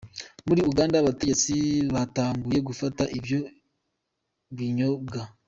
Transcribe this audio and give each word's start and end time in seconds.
Muri 0.47 0.61
Uganda 0.71 0.95
abategetsi 0.99 1.53
batanguye 1.93 2.59
gufata 2.69 3.03
ivyo 3.17 3.39
binyobwa. 4.57 5.19